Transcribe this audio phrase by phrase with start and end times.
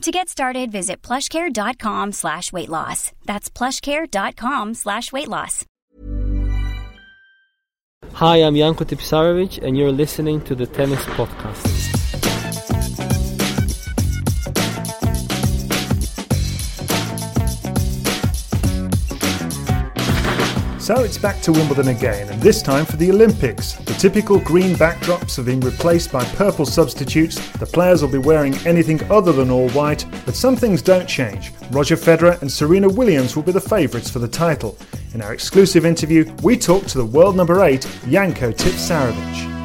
[0.00, 3.12] To get started, visit plushcare.com slash weight loss.
[3.26, 5.66] That's plushcare.com slash weight loss.
[8.14, 11.79] Hi, I'm Janko Tipsarevic, and you're listening to the Tennis Podcast.
[20.90, 23.74] So it's back to Wimbledon again, and this time for the Olympics.
[23.74, 27.38] The typical green backdrops have been replaced by purple substitutes.
[27.58, 31.52] The players will be wearing anything other than all white, but some things don't change.
[31.70, 34.76] Roger Federer and Serena Williams will be the favourites for the title.
[35.14, 39.60] In our exclusive interview, we talk to the world number 8, Janko Tipsarevic.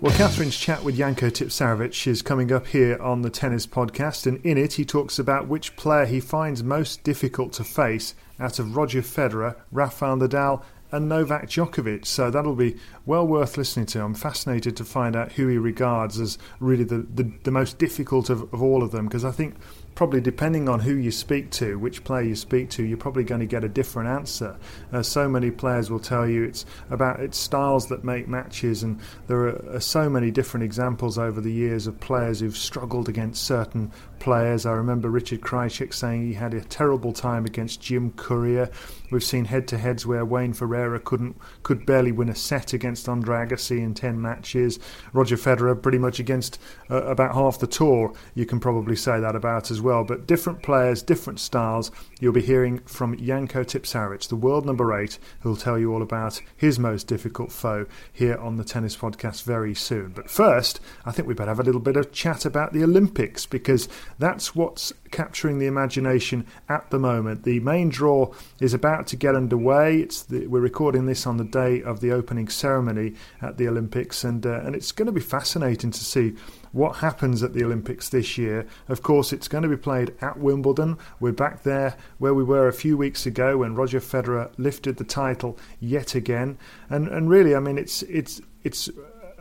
[0.00, 4.38] Well, Catherine's chat with Janko Tipsarevic is coming up here on the Tennis Podcast, and
[4.46, 8.76] in it he talks about which player he finds most difficult to face out of
[8.76, 12.06] Roger Federer, Rafael Nadal, and Novak Djokovic.
[12.06, 14.02] So that'll be well worth listening to.
[14.02, 18.30] I'm fascinated to find out who he regards as really the, the, the most difficult
[18.30, 19.56] of, of all of them because I think
[19.96, 23.40] probably depending on who you speak to, which player you speak to, you're probably going
[23.40, 24.56] to get a different answer.
[24.92, 29.00] Uh, so many players will tell you it's about its styles that make matches, and
[29.26, 33.42] there are, are so many different examples over the years of players who've struggled against
[33.42, 34.66] certain players.
[34.66, 38.70] I remember Richard Krajicek saying he had a terrible time against Jim Courier.
[39.10, 43.78] We've seen head-to-heads where Wayne Ferreira couldn't could barely win a set against Andre Agassi
[43.78, 44.80] in ten matches.
[45.12, 46.60] Roger Federer pretty much against
[46.90, 48.12] uh, about half the tour.
[48.34, 50.02] You can probably say that about as well.
[50.02, 51.92] But different players, different styles.
[52.20, 56.40] You'll be hearing from Janko Tipsarevic, the world number eight, who'll tell you all about
[56.56, 60.10] his most difficult foe here on the Tennis Podcast very soon.
[60.10, 63.46] But first, I think we better have a little bit of chat about the Olympics
[63.46, 63.88] because
[64.18, 67.44] that's what's capturing the imagination at the moment.
[67.44, 69.98] The main draw is about to get underway.
[69.98, 74.24] It's the, we're recording this on the day of the opening ceremony at the Olympics,
[74.24, 76.34] and uh, and it's going to be fascinating to see
[76.72, 78.66] what happens at the Olympics this year.
[78.88, 80.98] Of course, it's going to be played at Wimbledon.
[81.20, 85.04] We're back there where we were a few weeks ago when Roger Federer lifted the
[85.04, 86.58] title yet again,
[86.90, 88.90] and and really, I mean, it's it's it's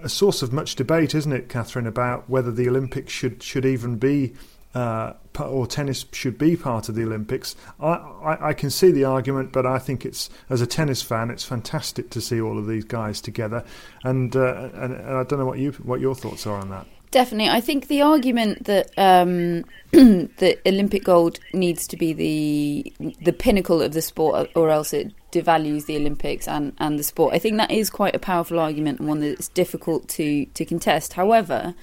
[0.02, 3.98] a source of much debate, isn't it, Catherine, about whether the Olympics should should even
[3.98, 4.34] be
[4.76, 7.56] uh, or tennis should be part of the Olympics.
[7.80, 11.32] I, I, I, can see the argument, but I think it's as a tennis fan,
[11.32, 13.64] it's fantastic to see all of these guys together.
[14.04, 16.86] And uh, and, and, I don't know what you what your thoughts are on that.
[17.12, 23.32] Definitely, I think the argument that um, the Olympic gold needs to be the the
[23.32, 27.34] pinnacle of the sport, or else it devalues the Olympics and, and the sport.
[27.34, 31.14] I think that is quite a powerful argument and one that's difficult to to contest.
[31.14, 31.76] However,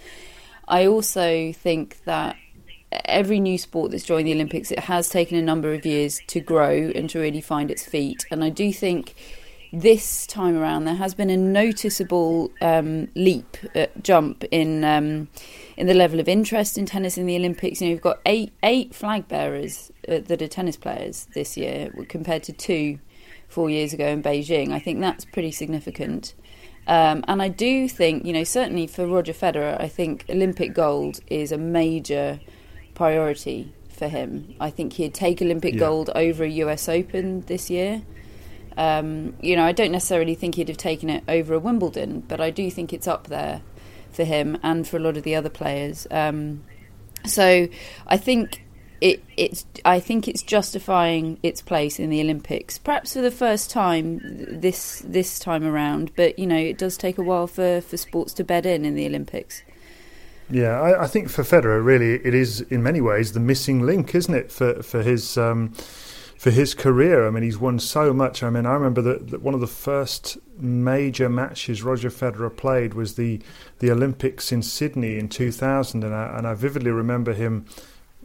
[0.69, 2.37] I also think that
[3.05, 6.41] every new sport that's joined the Olympics, it has taken a number of years to
[6.41, 8.25] grow and to really find its feet.
[8.31, 9.15] And I do think
[9.73, 15.29] this time around there has been a noticeable um, leap, uh, jump in um,
[15.77, 17.81] in the level of interest in tennis in the Olympics.
[17.81, 21.91] You know, you've got eight eight flag bearers uh, that are tennis players this year
[22.09, 22.99] compared to two
[23.49, 24.73] four years ago in Beijing.
[24.73, 26.35] I think that's pretty significant.
[26.87, 31.21] Um, and I do think, you know, certainly for Roger Federer, I think Olympic gold
[31.29, 32.41] is a major
[32.95, 34.55] priority for him.
[34.61, 35.81] I think he'd take Olympic yeah.
[35.81, 38.03] gold over a US Open this year.
[38.77, 42.41] Um, you know, I don't necessarily think he'd have taken it over a Wimbledon, but
[42.41, 43.62] I do think it's up there
[44.11, 46.06] for him and for a lot of the other players.
[46.11, 46.65] Um,
[47.25, 47.69] so
[48.06, 48.65] I think
[49.00, 53.71] it, it's I think it's justifying its place in the Olympics, perhaps for the first
[53.71, 56.12] time this this time around.
[56.17, 58.95] But you know, it does take a while for, for sports to bed in in
[58.95, 59.62] the Olympics.
[60.52, 64.14] Yeah, I, I, think for Federer, really, it is in many ways the missing link,
[64.14, 65.70] isn't it, for for his um,
[66.37, 67.26] for his career?
[67.26, 68.43] I mean, he's won so much.
[68.43, 72.93] I mean, I remember that, that one of the first major matches Roger Federer played
[72.93, 73.40] was the
[73.78, 77.64] the Olympics in Sydney in 2000, and I, and I vividly remember him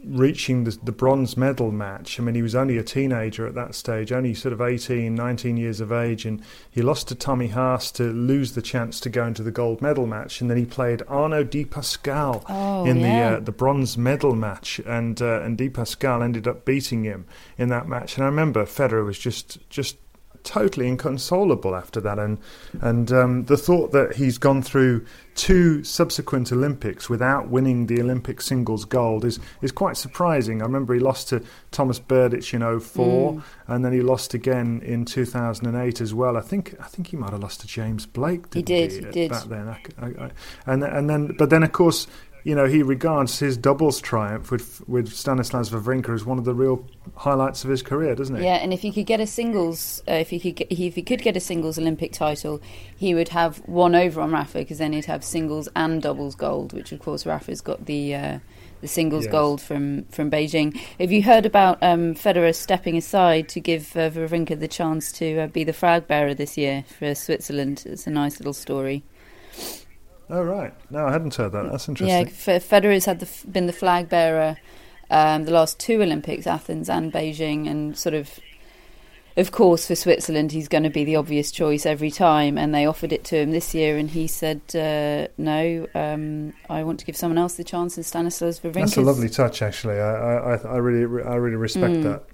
[0.04, 2.18] reaching the, the bronze medal match.
[2.18, 5.56] I mean, he was only a teenager at that stage, only sort of 18, 19
[5.56, 9.26] years of age, and he lost to Tommy Haas to lose the chance to go
[9.26, 10.40] into the gold medal match.
[10.40, 13.30] And then he played Arnaud Di Pasquale Oh, in yeah.
[13.30, 17.26] the uh, the bronze medal match, and uh, and Di Pasquale ended up beating him
[17.56, 18.16] in that match.
[18.16, 19.96] And I remember Federer was just just
[20.44, 22.38] totally inconsolable after that, and
[22.80, 25.04] and um, the thought that he's gone through
[25.34, 30.60] two subsequent Olympics without winning the Olympic singles gold is is quite surprising.
[30.62, 33.42] I remember he lost to Thomas Berdych in 04, Mm.
[33.68, 36.36] and then he lost again in 2008 as well.
[36.36, 38.52] I think I think he might have lost to James Blake.
[38.52, 39.30] He did, he uh, did.
[39.30, 39.68] back then.
[39.68, 40.30] I, I, I,
[40.66, 42.06] and and then but then of course.
[42.48, 46.54] You know, he regards his doubles triumph with with Stanislas Wawrinka as one of the
[46.54, 46.82] real
[47.14, 48.42] highlights of his career, doesn't he?
[48.42, 51.02] Yeah, and if he could get a singles, uh, if he could, get, if he
[51.02, 52.62] could get a singles Olympic title,
[52.96, 56.72] he would have one over on Rafa because then he'd have singles and doubles gold,
[56.72, 58.38] which of course Rafa's got the uh,
[58.80, 59.32] the singles Yes.
[59.32, 60.74] gold from from Beijing.
[60.98, 65.40] Have you heard about um, Federer stepping aside to give uh, Wawrinka the chance to
[65.40, 67.82] uh, be the flag bearer this year for Switzerland?
[67.84, 69.04] It's a nice little story.
[70.30, 70.74] Oh right.
[70.90, 71.70] No, I hadn't heard that.
[71.70, 72.54] That's Yeah, interesting.
[72.54, 74.56] F- Federer's had the, f- been the flag bearer
[75.10, 78.38] um, the last two Olympics, Athens and Beijing, and sort of,
[79.38, 82.58] of course, for Switzerland, he's going to be the obvious choice every time.
[82.58, 86.82] And they offered it to him this year, and he said, uh, "No, um, I
[86.82, 88.74] want to give someone else the chance." And Stanislas Wawrinka.
[88.74, 89.98] That's a lovely touch, actually.
[89.98, 92.02] I, I, I- I really, I really respect Mm.
[92.02, 92.24] that.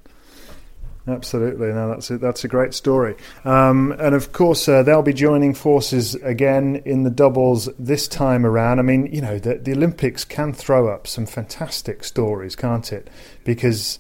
[1.06, 3.14] Absolutely, no, that's a, that's a great story.
[3.44, 8.46] Um, and of course, uh, they'll be joining forces again in the doubles this time
[8.46, 8.78] around.
[8.78, 13.10] I mean, you know, the, the Olympics can throw up some fantastic stories, can't it?
[13.44, 13.98] Because,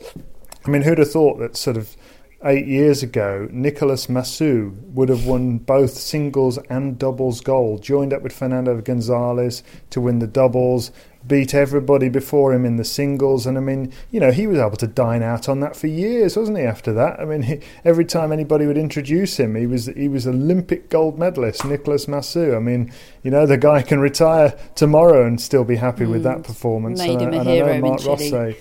[0.64, 1.94] I mean, who'd have thought that sort of
[2.44, 8.22] eight years ago, Nicolas Massu would have won both singles and doubles gold, joined up
[8.22, 10.90] with Fernando Gonzalez to win the doubles,
[11.26, 13.46] beat everybody before him in the singles.
[13.46, 16.36] And I mean, you know, he was able to dine out on that for years,
[16.36, 16.64] wasn't he?
[16.64, 20.26] After that, I mean, he, every time anybody would introduce him, he was he was
[20.26, 22.54] Olympic gold medalist, Nicolas Massu.
[22.54, 22.92] I mean,
[23.22, 26.24] you know, the guy can retire tomorrow and still be happy with Mm.
[26.24, 26.98] that performance.
[27.00, 28.56] Made and, him I- a and I know hero Mark Chile.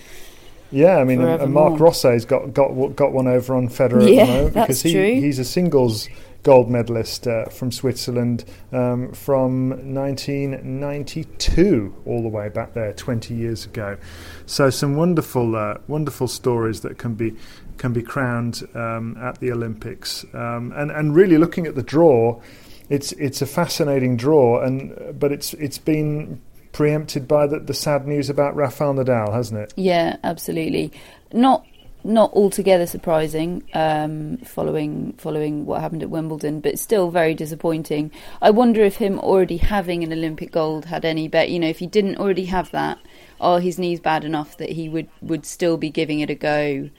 [0.73, 1.79] Yeah, I mean, and, Mark.
[1.79, 4.93] Rosset's got got got one over on Federer Yeah, at the moment that's because he,
[4.93, 5.21] true.
[5.21, 6.09] he's a singles
[6.41, 13.65] gold medalist uh, from Switzerland um, from 1992 all the way back there 20 years
[13.65, 13.97] ago.
[14.45, 17.35] So some wonderful uh, wonderful stories that can be
[17.77, 22.41] can be crowned um, at the Olympics um, and and really looking at the draw.
[22.89, 26.41] It's it's a fascinating draw, and but it's it's been
[26.73, 29.73] preempted by the, the sad news about Rafael Nadal, hasn't it?
[29.77, 30.91] Yeah, absolutely.
[31.31, 31.65] Not
[32.05, 38.11] not altogether surprising um, following following what happened at Wimbledon, but still very disappointing.
[38.41, 41.49] I wonder if him already having an Olympic gold had any bet.
[41.49, 42.99] You know, if he didn't already have that,
[43.39, 46.89] are his knees bad enough that he would would still be giving it a go?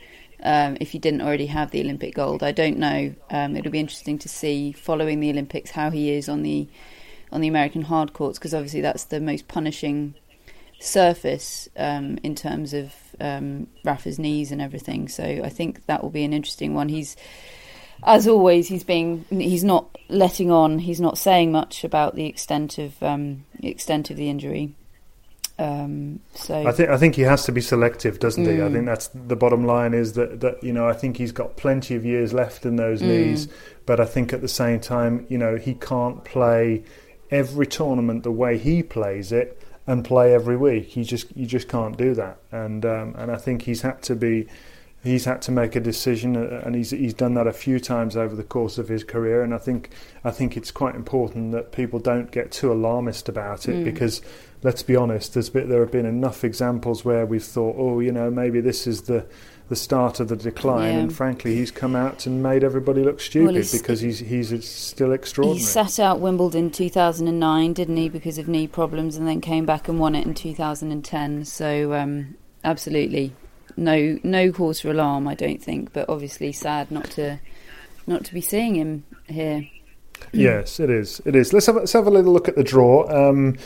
[0.43, 3.15] Um, if he didn't already have the Olympic gold, I don't know.
[3.31, 6.69] Um, it'll be interesting to see following the Olympics how he is on the
[7.35, 10.15] on the American hard courts because obviously that's the most punishing
[10.81, 15.09] surface um, in terms of um, Rafa's knees and everything.
[15.09, 16.89] So I think that will be an interesting one.
[16.89, 17.17] He's,
[18.05, 20.79] as always, he's being he's not letting on.
[20.79, 24.75] He's not saying much about the extent of um, the extent of the injury.
[25.57, 28.55] Um, so I think I think he has to be selective, doesn't he?
[28.55, 28.73] I Mm.
[28.73, 29.95] think that's the bottom line.
[29.95, 33.01] Is that that you know I think he's got plenty of years left in those
[33.03, 33.07] Mm.
[33.07, 33.49] knees,
[33.87, 36.83] but I think at the same time you know he can't play
[37.35, 40.87] every tournament the way he plays it and play every week.
[40.87, 44.15] He just you just can't do that, and um, and I think he's had to
[44.15, 44.47] be.
[45.03, 48.17] He's had to make a decision, uh, and he's he's done that a few times
[48.17, 49.43] over the course of his career.
[49.43, 49.91] And I think
[50.25, 53.85] I think it's quite important that people don't get too alarmist about it Mm.
[53.85, 54.23] because
[54.63, 58.13] let's be honest, there's been, there have been enough examples where we've thought, oh, you
[58.13, 59.27] know, maybe this is the
[59.69, 60.99] the start of the decline, Yeah.
[61.01, 65.13] and frankly, he's come out and made everybody look stupid he's- because he's he's still
[65.13, 65.59] extraordinary.
[65.59, 69.89] he sat out Wimbledon 2009, didn't he, because of knee problems, and then came back
[69.89, 71.45] and won it in 2010.
[71.47, 73.33] So um, absolutely,
[73.77, 75.93] no no cause for alarm, I don't think.
[75.95, 77.39] But obviously, sad not to
[78.07, 79.67] not to be seeing him here.
[80.33, 81.21] Yes, it is.
[81.25, 81.53] It is.
[81.53, 83.09] Let's have, let's have a little look at the draw.
[83.11, 83.57] Um,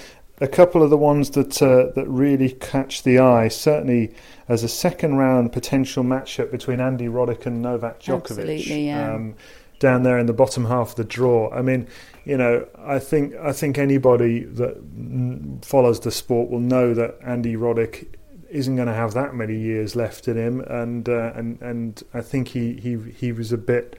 [0.41, 4.15] a couple of the ones that uh, that really catch the eye, certainly
[4.49, 8.23] as a second round potential matchup between Andy Roddick and Novak Djokovic.
[8.23, 9.15] Absolutely, yeah.
[9.15, 9.35] Um,
[9.79, 11.51] down there in the bottom half of the draw.
[11.53, 11.87] I mean,
[12.25, 17.57] you know, I think I think anybody that follows the sport will know that Andy
[17.57, 18.09] Roddick
[18.51, 22.21] isn't going to have that many years left in him, and uh, and and I
[22.21, 23.99] think he he he was a bit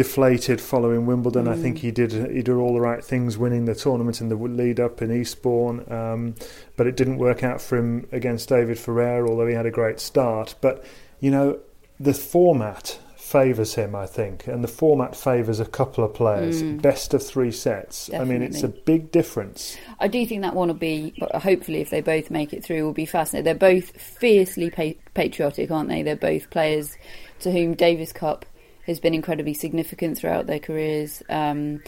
[0.00, 1.44] deflated following Wimbledon.
[1.44, 1.52] Mm.
[1.52, 4.34] I think he did he did all the right things, winning the tournament in the
[4.34, 6.34] lead up in Eastbourne, um,
[6.78, 10.00] but it didn't work out for him against David Ferrer, although he had a great
[10.00, 10.54] start.
[10.62, 10.86] But
[11.20, 11.58] you know,
[11.98, 16.62] the format favours him, I think, and the format favours a couple of players.
[16.62, 16.80] Mm.
[16.80, 18.06] Best of three sets.
[18.06, 18.34] Definitely.
[18.34, 19.76] I mean, it's a big difference.
[19.98, 22.94] I do think that one will be, hopefully, if they both make it through, will
[22.94, 23.44] be fascinating.
[23.44, 26.02] They're both fiercely pa- patriotic, aren't they?
[26.02, 26.96] They're both players
[27.40, 28.46] to whom Davis Cup
[28.90, 31.22] has been incredibly significant throughout their careers.
[31.28, 31.82] Um,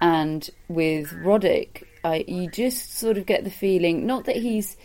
[0.00, 4.76] and with Roddick, I, you just sort of get the feeling, not that he's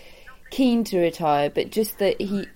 [0.50, 2.48] keen to retire, but just that he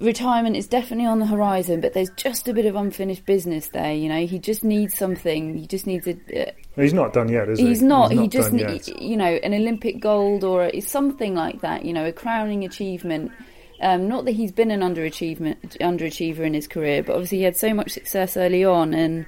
[0.00, 3.92] retirement is definitely on the horizon, but there's just a bit of unfinished business there.
[3.92, 5.56] You know, he just needs something.
[5.56, 6.48] He just needs a.
[6.48, 7.66] Uh, he's not done yet, is he?
[7.66, 8.10] He's not.
[8.10, 11.84] He's not he just, ne- you know, an Olympic gold or a, something like that.
[11.84, 13.32] You know, a crowning achievement.
[13.80, 17.56] Um, not that he's been an underachievement underachiever in his career, but obviously he had
[17.56, 19.26] so much success early on, and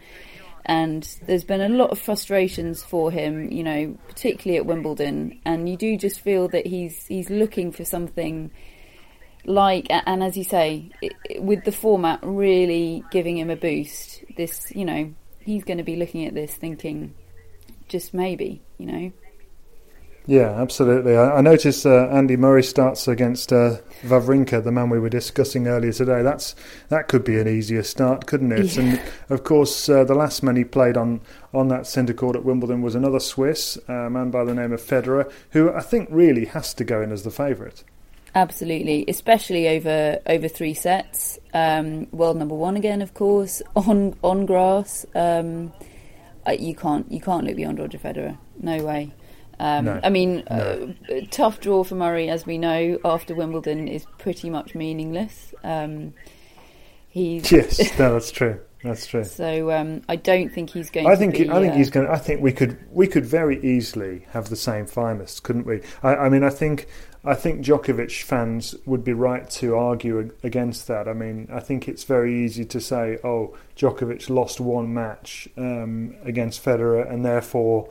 [0.65, 3.51] and there's been a lot of frustrations for him.
[3.51, 7.85] You know, particularly at Wimbledon, and you do just feel that he's he's looking for
[7.85, 8.51] something
[9.45, 10.91] like and as you say
[11.39, 15.97] with the format really giving him a boost this you know he's going to be
[15.97, 17.15] looking at this thinking
[17.89, 19.13] just maybe you know
[20.27, 24.99] yeah absolutely i, I noticed uh, andy murray starts against uh, wawrinka the man we
[24.99, 26.55] were discussing earlier today that's
[26.89, 28.83] that could be an easier start couldn't it yeah.
[28.83, 31.21] and of course uh, the last man he played on
[31.53, 34.81] on that centre court at wimbledon was another swiss a man by the name of
[34.81, 37.85] federer who i think really has to go in as the favourite
[38.35, 41.39] Absolutely, especially over over three sets.
[41.53, 45.05] Um, world number one again, of course, on on grass.
[45.15, 45.73] Um,
[46.59, 48.39] you can't you can't look beyond Roger Federer.
[48.61, 49.13] No way.
[49.61, 50.95] Um, no, I mean, no.
[51.11, 55.53] uh, tough draw for Murray, as we know, after Wimbledon is pretty much meaningless.
[55.63, 56.15] Um,
[57.11, 58.59] he's yes, no, that's true.
[58.83, 59.25] That's true.
[59.25, 61.07] So um, I don't think he's going.
[61.07, 62.09] I think be, I think uh, he's going.
[62.09, 65.83] I think we could we could very easily have the same finalists, couldn't we?
[66.03, 66.87] I, I mean, I think
[67.23, 71.07] I think Djokovic fans would be right to argue against that.
[71.07, 76.17] I mean, I think it's very easy to say, "Oh, Djokovic lost one match um,
[76.25, 77.91] against Federer, and therefore."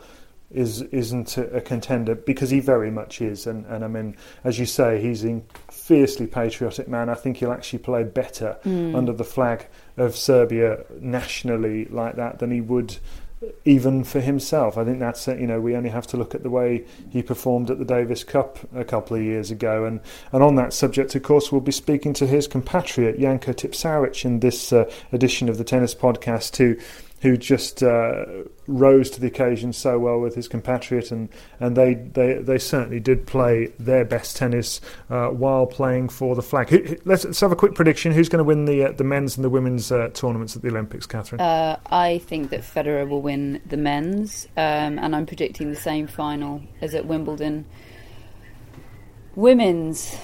[0.51, 4.65] Is isn't a contender because he very much is, and, and I mean, as you
[4.65, 7.07] say, he's a fiercely patriotic man.
[7.07, 8.95] I think he'll actually play better mm.
[8.95, 12.97] under the flag of Serbia nationally like that than he would
[13.63, 14.77] even for himself.
[14.77, 17.69] I think that's you know we only have to look at the way he performed
[17.71, 20.01] at the Davis Cup a couple of years ago, and
[20.31, 24.39] and on that subject, of course, we'll be speaking to his compatriot Janko Tipsarevic in
[24.41, 26.79] this uh, edition of the Tennis Podcast to
[27.21, 28.25] who just uh,
[28.67, 32.99] rose to the occasion so well with his compatriot, and, and they, they, they certainly
[32.99, 37.01] did play their best tennis uh, while playing for the flag.
[37.05, 38.11] let's, let's, have a quick prediction.
[38.11, 40.69] Who's going to win the uh, the men's and the women's uh, tournaments at the
[40.69, 41.41] Olympics, Catherine?
[41.41, 46.07] Uh, I think that Federer will win the men's, um, and I'm predicting the same
[46.07, 47.65] final as at Wimbledon.
[49.35, 50.17] Women's.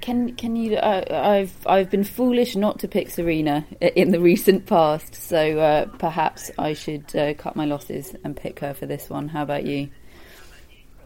[0.00, 0.76] Can can you?
[0.76, 5.86] Uh, I've I've been foolish not to pick Serena in the recent past, so uh,
[5.98, 9.28] perhaps I should uh, cut my losses and pick her for this one.
[9.28, 9.90] How about you?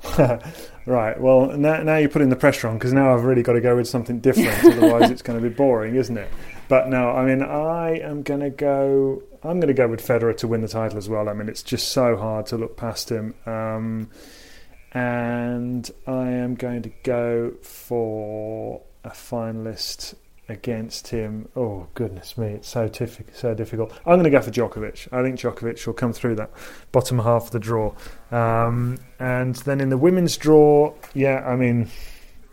[0.86, 1.20] right.
[1.20, 3.76] Well, now, now you're putting the pressure on because now I've really got to go
[3.76, 4.64] with something different.
[4.64, 6.30] otherwise, it's going to be boring, isn't it?
[6.68, 9.22] But no, I mean, I am going to go.
[9.42, 11.28] I'm going to go with Federer to win the title as well.
[11.28, 13.34] I mean, it's just so hard to look past him.
[13.46, 14.10] Um,
[14.92, 20.14] and I am going to go for a finalist
[20.48, 21.48] against him.
[21.54, 23.36] Oh goodness me, it's so difficult.
[23.36, 23.92] So difficult.
[24.04, 25.12] I'm going to go for Djokovic.
[25.12, 26.50] I think Djokovic will come through that
[26.92, 27.94] bottom half of the draw.
[28.32, 31.88] Um, and then in the women's draw, yeah, I mean,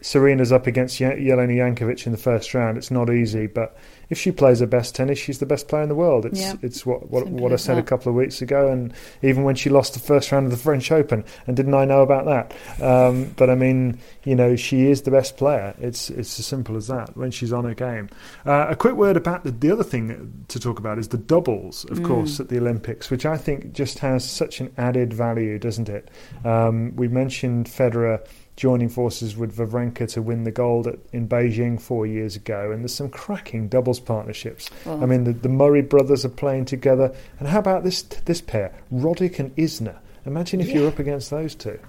[0.01, 2.77] Serena's up against Jelena Jankovic in the first round.
[2.77, 3.77] It's not easy, but
[4.09, 6.25] if she plays her best tennis, she's the best player in the world.
[6.25, 6.55] It's yeah.
[6.61, 7.81] it's what what, what I said that.
[7.81, 10.57] a couple of weeks ago, and even when she lost the first round of the
[10.57, 12.83] French Open, and didn't I know about that?
[12.83, 15.75] Um, but I mean, you know, she is the best player.
[15.79, 18.09] It's it's as simple as that when she's on her game.
[18.45, 21.85] Uh, a quick word about the, the other thing to talk about is the doubles,
[21.85, 22.05] of mm.
[22.05, 26.09] course, at the Olympics, which I think just has such an added value, doesn't it?
[26.45, 28.25] Um, we mentioned Federer
[28.57, 32.71] joining forces with Wawrinka to win the gold at, in Beijing four years ago.
[32.71, 34.69] And there's some cracking doubles partnerships.
[34.85, 35.01] Oh.
[35.01, 37.15] I mean, the, the, Murray brothers are playing together.
[37.39, 39.97] And how about this this pair, Roddick and Isner?
[40.25, 40.75] Imagine if yeah.
[40.75, 41.79] you're up against those two.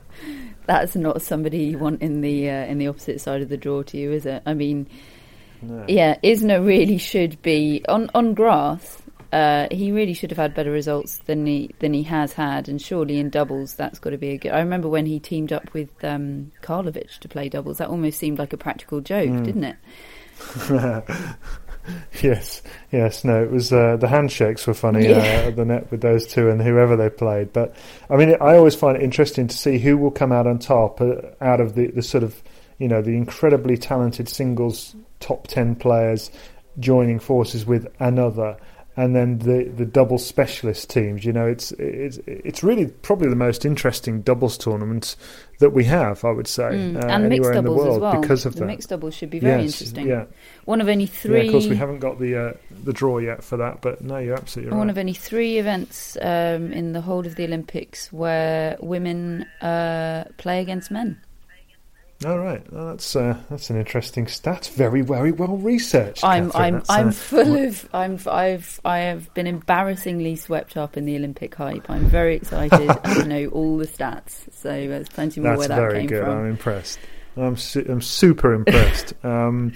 [0.66, 3.82] That's not somebody you want in the uh, in the opposite side of the draw
[3.84, 4.42] to you, is it?
[4.44, 4.87] I mean,
[5.62, 5.87] no.
[5.88, 10.70] yeah, Isner really should be on on grass uh, he really should have had better
[10.70, 14.30] results than he than he has had, and surely in doubles that's got to be
[14.30, 14.52] a good.
[14.52, 17.78] I remember when he teamed up with um, Karlovic to play doubles.
[17.78, 19.44] That almost seemed like a practical joke, mm.
[19.44, 19.76] didn't it?
[22.23, 23.25] yes, yes.
[23.25, 26.49] No, it was uh, the handshakes were funny uh, at the net with those two
[26.49, 27.52] and whoever they played.
[27.52, 27.76] But
[28.08, 31.00] I mean, I always find it interesting to see who will come out on top
[31.00, 32.42] uh, out of the, the sort of
[32.78, 36.30] you know the incredibly talented singles top ten players
[36.78, 38.56] joining forces with another.
[39.00, 43.37] And then the, the double specialist teams, you know, it's it's it's really probably the
[43.37, 45.14] most interesting doubles tournament
[45.61, 47.95] that we have, I would say, Mm, uh, and mixed anywhere in the doubles world
[47.97, 48.21] as well.
[48.21, 48.67] because of the that.
[48.67, 50.09] mixed doubles should be very Yes, interesting.
[50.09, 50.25] Yeah,
[50.64, 51.38] One of only three.
[51.43, 52.52] yeah, of course, we haven't got the uh,
[52.83, 54.78] the draw yet for that, but no, you're absolutely right.
[54.78, 60.25] One of only three events um, in the whole of the Olympics where women uh,
[60.38, 61.21] play against men.
[62.26, 64.72] All right, well, that's uh, that's an interesting stat.
[64.75, 66.25] Very, very well researched.
[66.25, 66.64] I'm Catherine.
[66.64, 71.04] I'm That's, I'm uh, full of I'm I've I have been embarrassingly swept up in
[71.04, 71.88] the Olympic hype.
[71.88, 74.52] I'm very excited I know all the stats.
[74.52, 76.25] So there's plenty more That's where that very came good.
[76.25, 76.38] from.
[76.38, 76.98] I'm impressed.
[77.37, 79.12] I'm su- I'm super impressed.
[79.25, 79.72] um,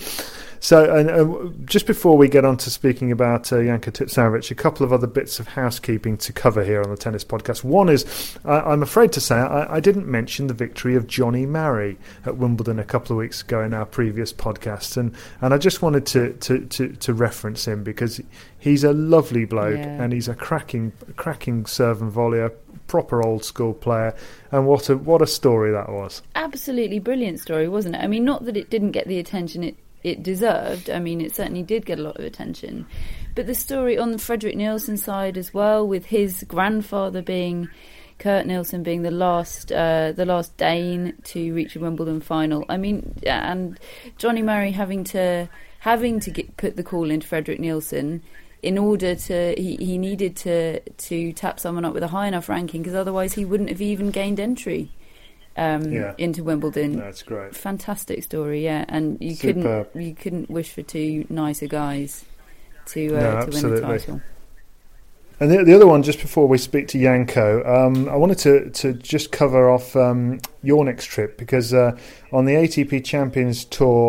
[0.65, 4.55] so, and, uh, just before we get on to speaking about uh, Janko Tipsarevic, a
[4.55, 7.65] couple of other bits of housekeeping to cover here on the tennis podcast.
[7.65, 11.47] One is, I I'm afraid to say, I, I didn't mention the victory of Jonny
[11.47, 15.59] Marray at Wimbledon a couple of weeks ago in our previous podcast, and, and I
[15.59, 18.21] just wanted to, to, to, to reference him because
[18.61, 20.01] he's a lovely bloke Yeah.
[20.01, 22.53] and he's a cracking cracking serve and volleyer,
[22.87, 24.15] proper old school player,
[24.53, 26.23] and what a what a story that was.
[26.37, 27.99] Absolutely brilliant story, wasn't it?
[27.99, 30.91] I mean, not that it didn't get the attention it it deserved.
[30.91, 32.87] I mean, it certainly did get a lot of attention.
[33.35, 37.69] But the story on Frederik Nielsen side as well, with his grandfather being
[38.19, 42.65] Kurt Nielsen being the last uh, the last Dane to reach a Wimbledon final.
[42.69, 43.79] I mean, and
[44.19, 45.49] Jonny Marray having to
[45.81, 48.23] having to get, put the call into Frederik Nielsen
[48.63, 52.49] in order to he, he needed to to tap someone up with a high enough
[52.49, 54.91] ranking because otherwise he wouldn't have even gained entry
[55.57, 56.15] um, Yeah.
[56.19, 56.97] into Wimbledon.
[56.97, 57.55] That's great.
[57.55, 59.93] Fantastic story, yeah, and you Superb.
[59.93, 62.25] couldn't you couldn't wish for two nicer guys
[62.87, 64.21] to No, uh, to win the title.
[65.41, 68.71] And the, the other one, just before we speak to Janko, um, I wanted to,
[68.71, 71.99] to just cover off um, your next trip because uh,
[72.33, 74.09] on the ATP Champions Tour,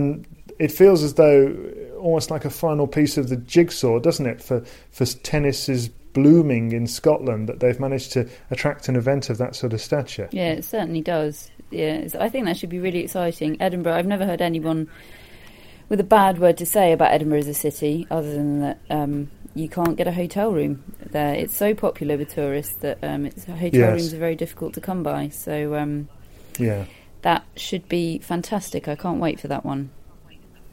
[0.59, 1.55] it feels as though
[1.99, 6.87] almost like a final piece of the jigsaw, doesn't it, for for tennis's blooming in
[6.87, 10.29] Scotland that they've managed to attract an event of that sort of stature.
[10.33, 11.51] Yeah, it certainly does.
[11.71, 13.61] Yeah, I think that should be really exciting.
[13.61, 14.89] Edinburgh, I've never heard anyone
[15.89, 19.31] with a bad word to say about Edinburgh as a city, other than that um,
[19.55, 21.35] you can't get a hotel room there.
[21.35, 23.93] It's so popular with tourists that um, hotel yes.
[23.93, 25.29] rooms are very difficult to come by.
[25.29, 26.09] So um,
[26.59, 26.87] yeah,
[27.23, 28.89] that should be fantastic.
[28.89, 29.91] I can't wait for that one.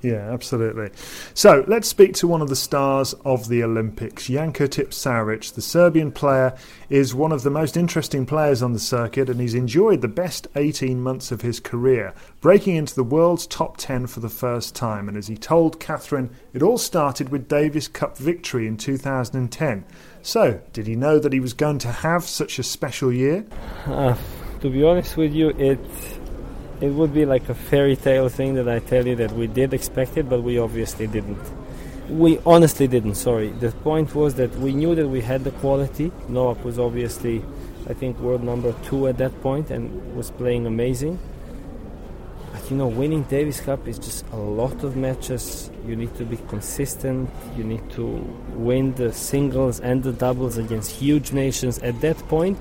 [0.01, 0.91] Yeah, absolutely.
[1.33, 4.27] So let's speak to one of the stars of the Olympics.
[4.27, 6.55] Janko Tipsarevic, the Serbian player,
[6.89, 10.47] is one of the most interesting players on the circuit and he's enjoyed the best
[10.55, 15.09] 18 months of his career, breaking into the world's top 10 for the first time.
[15.09, 19.83] And as he told Catherine, it all started with Davis Cup victory in 2010.
[20.21, 23.45] So, did he know that he was going to have such a special year?
[23.85, 24.15] Uh,
[24.61, 25.79] to be honest with you, it
[26.79, 29.73] it would be like a fairy tale thing that I tell you that we did
[29.73, 31.39] expect it, but we obviously didn't.
[32.09, 33.49] We honestly didn't, sorry.
[33.49, 36.11] The point was that we knew that we had the quality.
[36.29, 37.43] Novak was obviously,
[37.89, 41.19] I think, world number two at that point and was playing amazing.
[42.53, 45.69] But you know, winning Davis Cup is just a lot of matches.
[45.85, 47.29] You need to be consistent.
[47.57, 48.05] You need to
[48.53, 51.79] win the singles and the doubles against huge nations.
[51.79, 52.57] At that point,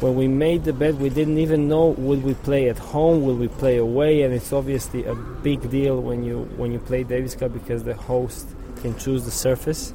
[0.00, 3.36] when we made the bet, we didn't even know would we play at home, will
[3.36, 7.34] we play away, and it's obviously a big deal when you when you play Davis
[7.34, 8.48] Cup because the host
[8.82, 9.94] can choose the surface.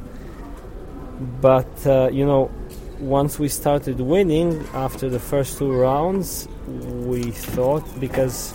[1.41, 2.49] But uh, you know,
[2.99, 8.53] once we started winning after the first two rounds, we thought because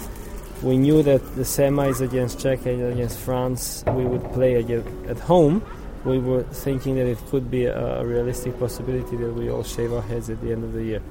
[0.63, 5.63] we knew that the semis against Czech and against France we would play at home.
[6.05, 10.03] We were thinking that it could be a realistic possibility that we all shave our
[10.03, 11.03] heads at the end of the year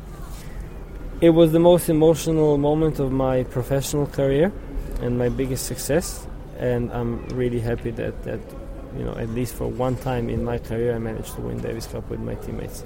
[1.24, 4.52] it was the most emotional moment of my professional career
[5.00, 6.28] and my biggest success.
[6.60, 8.42] And I'm really happy that, that
[8.98, 11.88] you know at least for one time in my career I managed to win Davis
[11.88, 12.84] Cup with my teammates.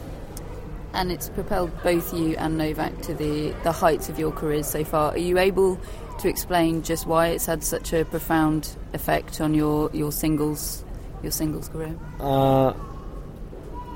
[0.93, 4.83] And it's propelled both you and Novak to the, the heights of your careers so
[4.83, 5.13] far.
[5.13, 5.79] Are you able
[6.19, 10.85] to explain just why it's had such a profound effect on your, your singles
[11.23, 11.95] your singles career?
[12.19, 12.73] Uh,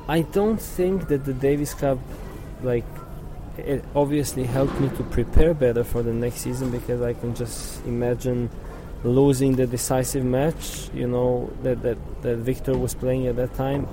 [0.07, 1.99] I don't think that the Davis Cup
[2.63, 2.85] like
[3.57, 7.83] it obviously helped me to prepare better for the next season because I can just
[7.85, 8.49] imagine
[9.03, 13.87] losing the decisive match, you know, that, that, that Viktor was playing at that time.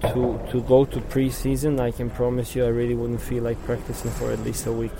[0.00, 4.12] To, to go to preseason, I can promise you, I really wouldn't feel like practicing
[4.12, 4.92] for at least a week.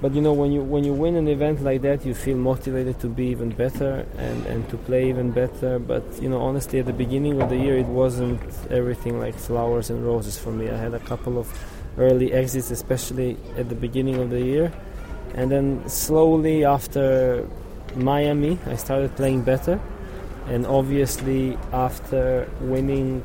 [0.00, 3.00] But you know, when you when you win an event like that, you feel motivated
[3.00, 5.80] to be even better and, and to play even better.
[5.80, 9.90] But you know, honestly, at the beginning of the year, it wasn't everything like flowers
[9.90, 10.70] and roses for me.
[10.70, 11.48] I had a couple of
[11.98, 14.72] early exits, especially at the beginning of the year.
[15.34, 17.46] And then slowly after
[17.94, 19.80] Miami, I started playing better.
[20.46, 23.22] And obviously, after winning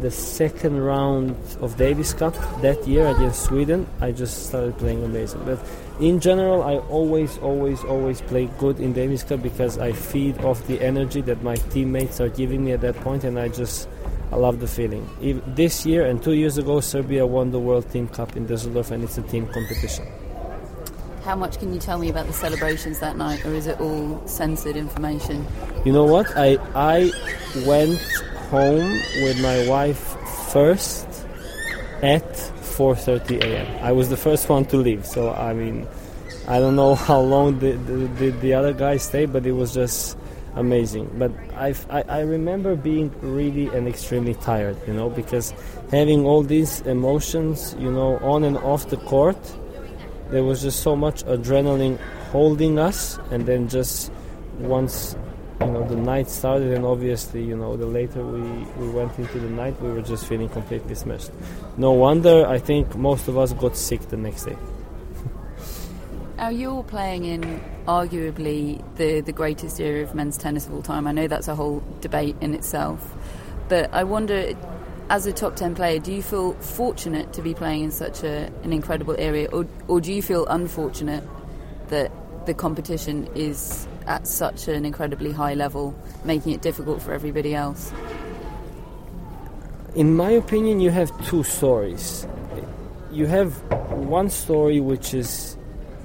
[0.00, 5.44] the second round of Davis Cup that year against Sweden, I just started playing amazing.
[5.44, 5.58] But
[6.00, 10.66] in general, I always, always, always play good in Davis Cup because I feed off
[10.66, 13.86] the energy that my teammates are giving me at that point, and I just
[14.32, 15.08] I love the feeling.
[15.46, 19.02] This year and two years ago, Serbia won the World Team Cup in Düsseldorf, and
[19.02, 20.06] it's a team competition.
[21.24, 24.22] How much can you tell me about the celebrations that night, or is it all
[24.26, 25.46] censored information?
[25.84, 26.26] You know what?
[26.36, 27.10] I I
[27.66, 28.00] went
[28.50, 28.90] home
[29.22, 30.16] with my wife
[30.52, 31.06] first
[32.02, 32.26] at
[32.78, 33.84] 4:30 a.m.
[33.84, 35.86] I was the first one to leave, so I mean,
[36.46, 39.74] I don't know how long did the, the, the other guys stayed, but it was
[39.74, 40.16] just
[40.54, 41.10] amazing.
[41.18, 45.52] But I've, I, I remember being really and extremely tired, you know, because
[45.90, 49.38] having all these emotions, you know, on and off the court,
[50.30, 51.98] there was just so much adrenaline
[52.30, 54.12] holding us, and then just
[54.58, 55.16] once
[55.60, 58.40] you know the night started and obviously you know the later we,
[58.78, 61.30] we went into the night we were just feeling completely smashed.
[61.76, 64.56] No wonder i think most of us got sick the next day
[66.40, 71.06] now you're playing in arguably the, the greatest era of men's tennis of all time
[71.06, 73.14] i know that's a whole debate in itself
[73.68, 74.54] but i wonder
[75.10, 78.50] as a top 10 player do you feel fortunate to be playing in such a,
[78.62, 81.22] an incredible area or, or do you feel unfortunate
[81.88, 82.10] that
[82.46, 87.92] the competition is at such an incredibly high level, making it difficult for everybody else?
[89.94, 92.26] In my opinion, you have two stories.
[93.12, 93.52] You have
[93.92, 95.56] one story which is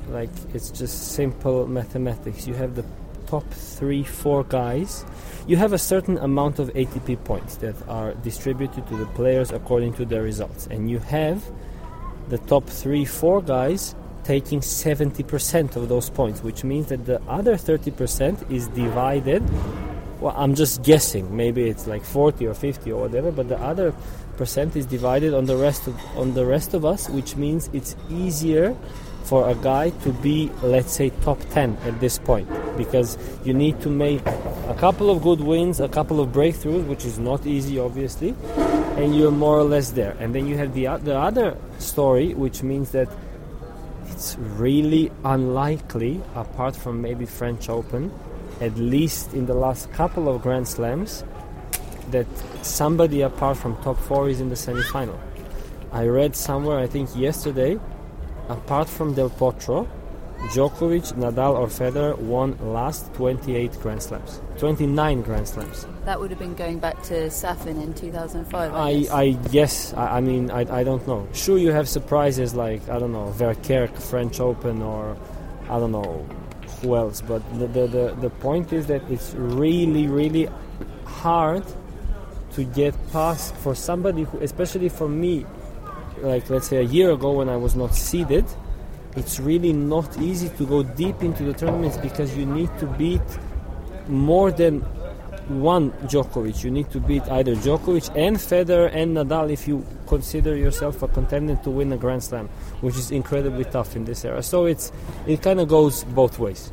[0.10, 2.48] like it's just simple mathematics.
[2.48, 2.86] You have the
[3.28, 5.06] top three, four guys.
[5.48, 9.94] You have a certain amount of ATP points that are distributed to the players according
[9.96, 11.44] to their results, and you have
[12.30, 17.54] the top three, four guys taking 70% of those points, which means that the other
[17.54, 19.44] 30% is divided.
[20.20, 21.36] Well, I'm just guessing.
[21.36, 23.94] Maybe it's like 40 or 50 or whatever, but the other
[24.38, 27.96] percent is divided on the rest of on the rest of us, which means it's
[28.10, 28.76] easier
[29.26, 33.82] for a guy to be, let's say, top 10 at this point, because you need
[33.82, 37.80] to make a couple of good wins, a couple of breakthroughs, which is not easy,
[37.80, 38.36] obviously,
[38.98, 40.16] and you're more or less there.
[40.20, 43.10] And then you have the the other story, which means that
[44.12, 48.12] it's really unlikely, apart from maybe French Open,
[48.62, 51.24] at least in the last couple of Grand Slams,
[52.12, 52.28] that
[52.62, 55.20] somebody apart from top four is in the semi-final.
[55.92, 57.80] I read somewhere, I think yesterday,
[58.50, 59.88] apart from Del Potro,
[60.50, 65.88] Djokovic, Nadal, or Federer won last 28 Grand Slams, 29 Grand Slams.
[66.06, 68.74] That would have been going back to Safin in 2005.
[68.74, 69.94] I, I, I guess.
[69.94, 71.28] I, I mean, I, I don't know.
[71.34, 75.18] Sure, you have surprises like I don't know Verkerk, French Open, or
[75.70, 76.28] I don't know
[76.82, 77.22] who else.
[77.22, 80.48] But the, the the the point is that it's really really
[81.06, 81.64] hard
[82.54, 85.46] to get past for somebody who, especially for me,
[86.20, 88.46] like let's say a year ago when I was not seeded
[89.16, 93.22] it's really not easy to go deep into the tournaments because you need to beat
[94.08, 94.82] more than
[95.48, 96.64] one Djokovic.
[96.64, 101.08] You need to beat either Djokovic and Federer and Nadal if you consider yourself a
[101.08, 102.50] contender to win a Grand Slam,
[102.82, 104.44] which is incredibly tough in this era.
[104.44, 104.92] So it's
[105.28, 106.72] it kind of goes both ways.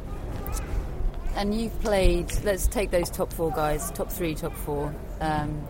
[1.36, 2.32] And you've played.
[2.44, 4.94] Let's take those top four guys, top three, top four.
[5.20, 5.66] Um,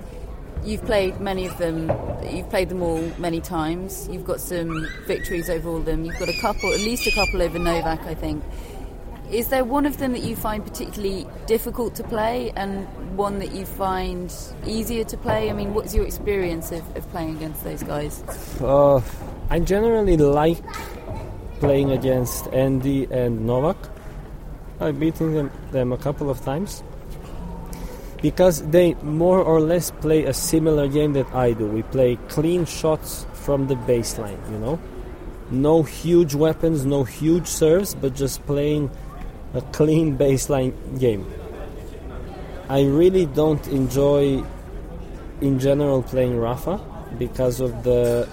[0.65, 1.91] You've played many of them.
[2.31, 4.09] You've played them all many times.
[4.09, 6.05] You've got some victories over all of them.
[6.05, 8.45] You've got a couple, at least a couple over Novak, I think.
[9.31, 13.53] Is there one of them that you find particularly difficult to play, and one that
[13.53, 14.33] you find
[14.67, 15.51] easier to play?
[15.51, 18.23] I mean, what's your experience of, of playing against those guys?
[18.61, 19.01] Uh,
[19.51, 20.63] I generally like
[21.61, 23.79] playing against Andy and Novak.
[24.81, 26.83] I've beaten them, them a couple of times
[28.23, 31.67] because they more or less play a similar game that I do.
[31.67, 34.79] We play clean shots from the baseline, you know?
[35.51, 38.91] No huge weapons, no huge serves, but just playing
[39.53, 41.31] a clean baseline game.
[42.69, 44.43] I really don't enjoy
[45.41, 46.81] in general playing Rafa
[47.19, 48.29] because of the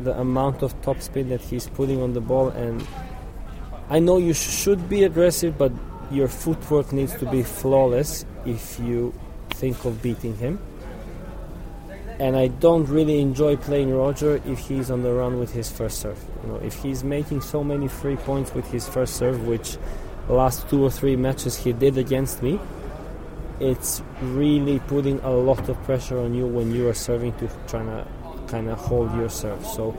[0.00, 2.86] the amount of topspin that he's putting on the ball and
[3.88, 5.72] I know you should be aggressive but
[6.10, 9.14] your footwork needs to be flawless if you
[9.50, 10.58] think of beating him.
[12.18, 16.00] And I don't really enjoy playing Roger if he's on the run with his first
[16.00, 16.22] serve.
[16.42, 19.78] You know, if he's making so many free points with his first serve, which
[20.28, 22.60] last two or three matches he did against me,
[23.58, 27.82] it's really putting a lot of pressure on you when you are serving to try
[27.82, 28.06] to
[28.48, 29.64] kind of hold your serve.
[29.66, 29.96] So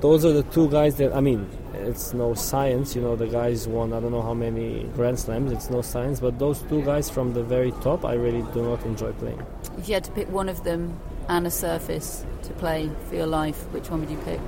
[0.00, 2.94] those are the two guys that I mean it's no science.
[2.94, 5.52] You know, the guys won I don't know how many Grand Slams.
[5.52, 6.20] It's no science.
[6.20, 9.42] But those two guys from the very top, I really do not enjoy playing.
[9.78, 13.26] If you had to pick one of them and a surface to play for your
[13.26, 14.40] life, which one would you pick?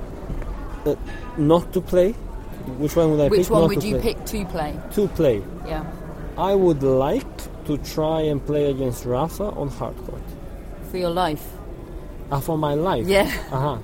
[0.85, 0.95] Uh,
[1.37, 2.11] not to play.
[2.77, 3.37] Which one would I which pick?
[3.39, 4.13] Which one not would you play?
[4.13, 4.79] pick to play?
[4.91, 5.43] To play.
[5.67, 5.85] Yeah.
[6.37, 10.23] I would like to try and play against Rafa on hard court.
[10.89, 11.45] For your life?
[12.31, 13.07] Uh, for my life?
[13.07, 13.31] Yeah.
[13.51, 13.77] Uh-huh.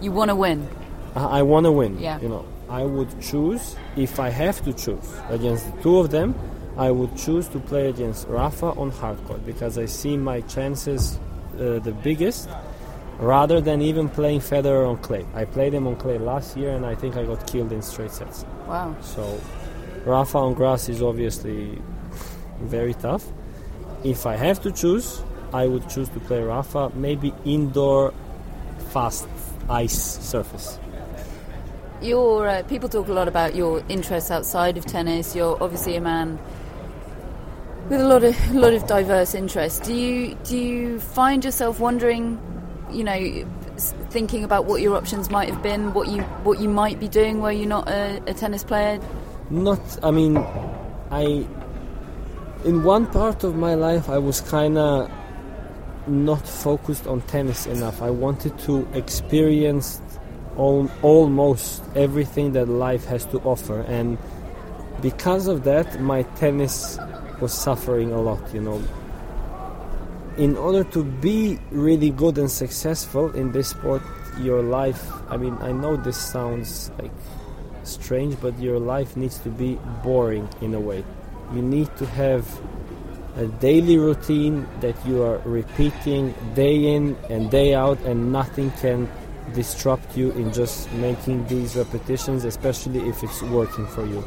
[0.00, 0.68] You want to win?
[1.14, 1.98] Uh, I want to win.
[1.98, 2.20] Yeah.
[2.20, 6.34] You know, I would choose, if I have to choose against the two of them,
[6.76, 11.18] I would choose to play against Rafa on hardcourt because I see my chances
[11.54, 12.48] uh, the biggest
[13.18, 15.24] rather than even playing Federer on clay.
[15.34, 18.10] I played him on clay last year and I think I got killed in straight
[18.10, 18.44] sets.
[18.66, 18.96] Wow.
[19.02, 19.40] So
[20.04, 21.78] Rafa on grass is obviously
[22.60, 23.24] very tough.
[24.04, 25.22] if I have to choose,
[25.52, 28.12] I would choose to play Rafa, maybe indoor,
[28.90, 29.26] fast
[29.68, 30.78] ice surface.
[32.04, 35.34] Your uh, people talk a lot about your interests outside of tennis.
[35.34, 36.38] You're obviously a man
[37.88, 39.80] with a lot of a lot of diverse interests.
[39.86, 42.38] Do you do you find yourself wondering,
[42.92, 43.48] you know,
[44.10, 47.40] thinking about what your options might have been, what you what you might be doing
[47.40, 49.00] were you not a, a tennis player?
[49.48, 50.36] Not, I mean,
[51.10, 51.46] I
[52.66, 55.10] in one part of my life I was kind of
[56.06, 58.02] not focused on tennis enough.
[58.02, 60.02] I wanted to experience
[60.56, 64.18] all, almost everything that life has to offer, and
[65.02, 66.98] because of that, my tennis
[67.40, 68.42] was suffering a lot.
[68.54, 68.82] You know,
[70.36, 74.02] in order to be really good and successful in this sport,
[74.40, 75.10] your life.
[75.28, 77.12] I mean, I know this sounds like
[77.84, 81.04] strange, but your life needs to be boring in a way.
[81.52, 82.46] You need to have
[83.36, 89.08] a daily routine that you are repeating day in and day out, and nothing can
[89.52, 94.24] disrupt you in just making these repetitions, especially if it's working for you.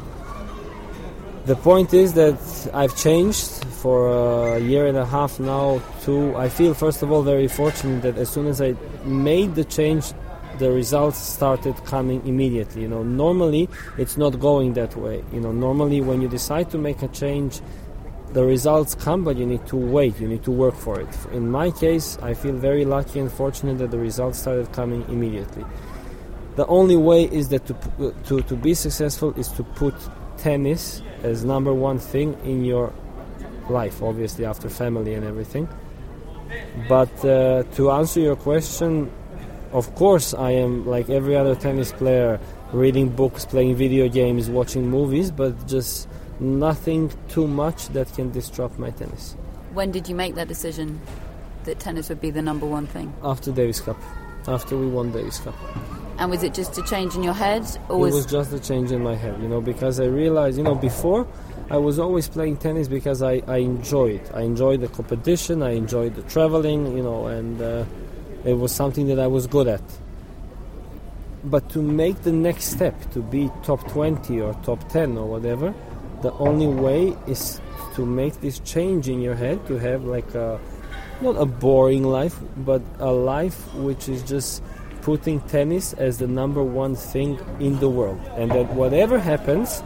[1.46, 2.38] The point is that
[2.74, 5.80] I've changed for a year and a half now.
[6.02, 9.64] To I feel first of all very fortunate that as soon as I made the
[9.64, 10.12] change,
[10.58, 12.82] the results started coming immediately.
[12.82, 15.24] You know, normally it's not going that way.
[15.32, 17.62] You know, normally when you decide to make a change,
[18.32, 20.20] the results come, but you need to wait.
[20.20, 21.08] You need to work for it.
[21.32, 25.64] In my case, I feel very lucky and fortunate that the results started coming immediately.
[26.56, 29.94] The only way is that to to to be successful is to put
[30.36, 32.92] tennis as number one thing in your
[33.70, 34.02] life.
[34.02, 35.68] Obviously, after family and everything.
[36.88, 39.10] But uh, to answer your question,
[39.72, 42.40] of course, I am like every other tennis player,
[42.72, 46.08] reading books, playing video games, watching movies, but just
[46.40, 49.36] nothing too much that can disrupt my tennis.
[49.72, 51.00] When did you make that decision
[51.64, 53.12] that tennis would be the number one thing?
[53.22, 54.00] After Davis Cup,
[54.46, 55.54] after we won Davis Cup.
[56.18, 58.58] And was it just a change in your head, or it was was just a
[58.58, 59.40] change in my head?
[59.40, 61.28] You know, because I realized, you know, before
[61.70, 64.30] I was always playing tennis because I I enjoy it.
[64.34, 65.62] I enjoyed the competition.
[65.62, 66.96] I enjoyed the traveling.
[66.96, 67.84] You know, and uh,
[68.44, 69.82] it was something that I was good at.
[71.44, 75.72] But to make the next step, to be top 20 or top 10 or whatever,
[76.22, 77.60] the only way is
[77.94, 80.60] to make this change in your head to have like a
[81.20, 84.62] not a boring life but a life which is just
[85.02, 88.20] putting tennis as the number one thing in the world.
[88.36, 89.82] And that whatever happens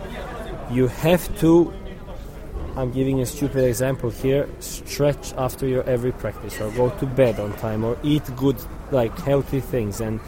[0.70, 1.72] you have to
[2.74, 7.38] I'm giving a stupid example here stretch after your every practice or go to bed
[7.38, 8.56] on time or eat good
[8.90, 10.00] like healthy things.
[10.00, 10.20] And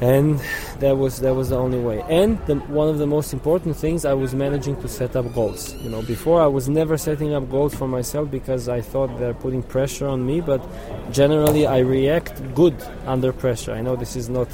[0.00, 0.40] and
[0.78, 2.02] that was that was the only way.
[2.08, 5.74] And the, one of the most important things i was managing to set up goals.
[5.74, 9.34] You know before i was never setting up goals for myself because i thought they're
[9.34, 10.60] putting pressure on me but
[11.12, 13.72] generally i react good under pressure.
[13.72, 14.48] I know this is not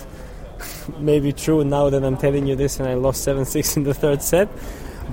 [0.98, 4.22] maybe true now that i'm telling you this and i lost 7-6 in the third
[4.22, 4.48] set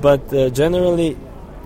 [0.01, 1.17] but uh, generally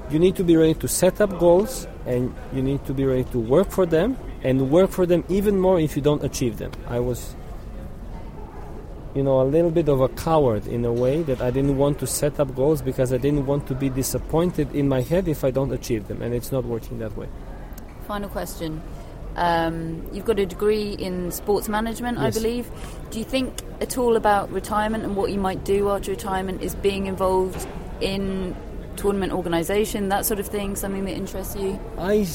[0.10, 3.26] you need to be ready to set up goals and you need to be ready
[3.26, 6.72] to work for them and work for them even more if you don't achieve them.
[6.88, 7.36] I was
[9.18, 11.98] you know, a little bit of a coward in a way that I didn't want
[12.00, 15.44] to set up goals because I didn't want to be disappointed in my head if
[15.44, 17.28] I don't achieve them, and it's not working that way.
[18.08, 18.82] Final question.
[19.36, 22.38] Um, you've got a degree in sports management, Yes.
[22.38, 22.70] I believe.
[23.12, 26.62] Do you think at all about retirement and what you might do after retirement?
[26.62, 27.68] Is being involved
[28.02, 28.56] in
[28.98, 31.80] tournament organisation, that sort of thing, something that interests you?
[31.98, 32.28] I,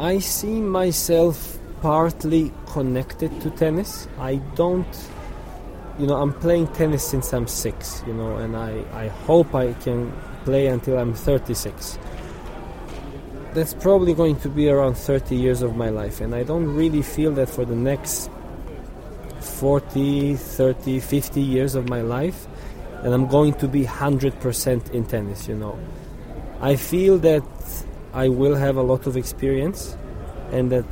[0.00, 4.08] I see myself partly connected to tennis.
[4.18, 4.86] I don't,
[6.02, 9.72] you know, I'm playing tennis since I'm six, you know, and I, I hope I
[9.74, 10.12] can
[10.44, 11.96] play until I'm 36.
[13.54, 17.02] That's probably going to be around 30 years of my life, and I don't really
[17.02, 18.30] feel that for the next
[19.38, 22.48] 40, 30, 50 years of my life,
[23.04, 25.78] and I'm going to be 100% in tennis, you know.
[26.60, 27.44] I feel that
[28.12, 29.96] I will have a lot of experience
[30.50, 30.84] and that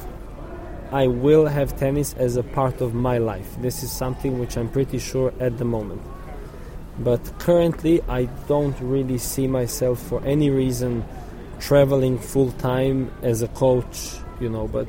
[0.93, 3.57] I will have tennis as a part of my life.
[3.61, 6.03] This is something which I'm pretty sure at the moment.
[6.99, 11.05] But currently, I don't really see myself for any reason
[11.61, 14.67] traveling full time as a coach, you know.
[14.67, 14.89] But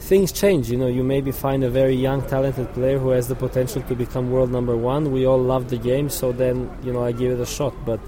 [0.00, 0.88] things change, you know.
[0.88, 4.50] You maybe find a very young, talented player who has the potential to become world
[4.50, 5.12] number one.
[5.12, 7.74] We all love the game, so then, you know, I give it a shot.
[7.86, 8.00] But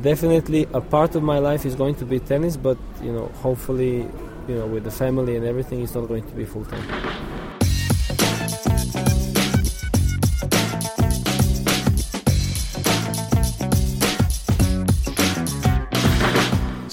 [0.00, 4.08] definitely a part of my life is going to be tennis, but, you know, hopefully
[4.48, 7.26] you know, with the family and everything, it's not going to be full time.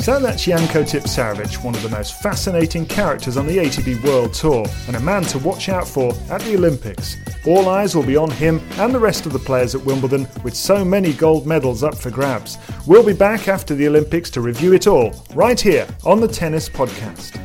[0.03, 4.65] So that's Janko Tipsarevic, one of the most fascinating characters on the ATP World Tour,
[4.87, 7.15] and a man to watch out for at the Olympics.
[7.45, 10.55] All eyes will be on him and the rest of the players at Wimbledon, with
[10.55, 12.57] so many gold medals up for grabs.
[12.87, 16.69] We'll be back after the Olympics to review it all, right here on the Tennis
[16.69, 17.39] Podcast.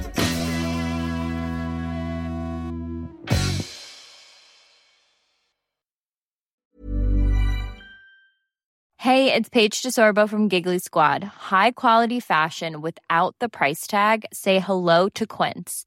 [9.00, 11.24] Hey, it's Paige DeSorbo from Giggly Squad.
[11.24, 14.26] High quality fashion without the price tag.
[14.32, 15.86] Say hello to Quince.